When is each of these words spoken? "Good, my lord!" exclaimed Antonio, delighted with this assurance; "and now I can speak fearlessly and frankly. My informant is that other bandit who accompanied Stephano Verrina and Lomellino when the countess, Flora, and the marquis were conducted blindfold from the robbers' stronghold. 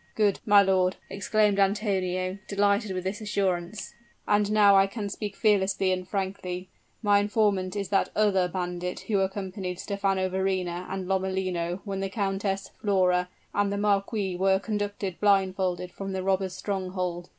"Good, 0.15 0.39
my 0.47 0.63
lord!" 0.63 0.95
exclaimed 1.11 1.59
Antonio, 1.59 2.39
delighted 2.47 2.91
with 2.91 3.03
this 3.03 3.21
assurance; 3.21 3.93
"and 4.27 4.51
now 4.51 4.75
I 4.75 4.87
can 4.87 5.09
speak 5.09 5.35
fearlessly 5.35 5.91
and 5.91 6.07
frankly. 6.07 6.69
My 7.03 7.19
informant 7.19 7.75
is 7.75 7.89
that 7.89 8.09
other 8.15 8.47
bandit 8.47 9.01
who 9.01 9.19
accompanied 9.19 9.79
Stephano 9.79 10.27
Verrina 10.27 10.87
and 10.89 11.07
Lomellino 11.07 11.81
when 11.85 11.99
the 11.99 12.09
countess, 12.09 12.71
Flora, 12.81 13.29
and 13.53 13.71
the 13.71 13.77
marquis 13.77 14.35
were 14.35 14.57
conducted 14.57 15.19
blindfold 15.19 15.79
from 15.91 16.13
the 16.13 16.23
robbers' 16.23 16.55
stronghold. 16.55 17.29